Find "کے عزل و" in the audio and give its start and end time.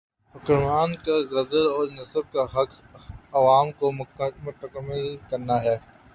1.03-1.83